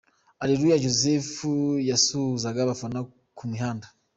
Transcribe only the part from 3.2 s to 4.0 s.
ku mihanda